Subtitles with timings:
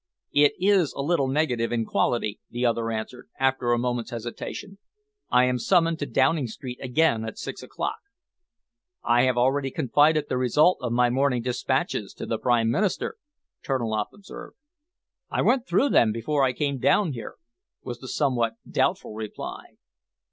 [0.33, 4.79] "It is a little negative in quality," the other answered, after a moment's hesitation.
[5.29, 7.99] "I am summoned to Downing Street again at six o'clock."
[9.03, 13.17] "I have already confided the result of my morning despatches to the Prime Minister,"
[13.63, 14.57] Terniloff observed.
[15.29, 17.35] "I went through them before I came down here,"
[17.83, 19.77] was the somewhat doubtful reply.